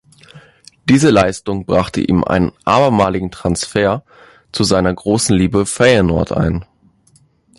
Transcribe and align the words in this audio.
Diese 0.89 1.11
Leistung 1.11 1.67
brachte 1.67 2.01
ihm 2.01 2.23
einen 2.23 2.53
abermaligen 2.65 3.29
Transfer 3.29 4.03
zu 4.51 4.63
seiner 4.63 4.91
großen 4.91 5.35
Liebe 5.37 5.67
Feyenoord 5.67 6.31
ein. 6.31 6.65